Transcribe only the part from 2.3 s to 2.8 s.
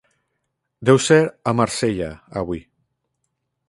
avui.